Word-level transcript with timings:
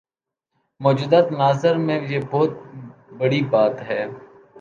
موجودہ 0.81 1.19
تناظر 1.29 1.75
میں 1.77 1.99
یہ 2.09 2.19
بہت 2.31 2.49
بڑی 3.17 3.41
بات 3.49 3.81
ہے۔ 3.81 4.05